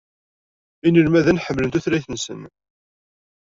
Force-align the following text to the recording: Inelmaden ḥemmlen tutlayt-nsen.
Inelmaden 0.87 1.41
ḥemmlen 1.43 1.71
tutlayt-nsen. 1.73 2.41